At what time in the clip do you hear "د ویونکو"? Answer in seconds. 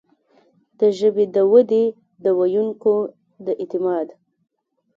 2.23-2.93